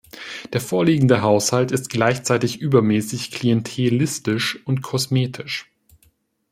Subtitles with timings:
[0.51, 5.69] Der vorliegende Haushalt ist gleichzeitig übermäßig, klientelistisch und kosmetisch.